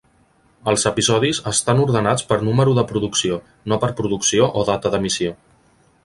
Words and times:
Els 0.71 0.83
episodis 0.91 1.41
estan 1.51 1.81
ordenats 1.83 2.25
per 2.31 2.39
número 2.47 2.73
de 2.77 2.83
producció, 2.91 3.37
no 3.73 3.79
per 3.83 3.91
producció 3.99 4.47
o 4.63 4.65
data 4.71 4.93
d'emissió. 4.95 5.35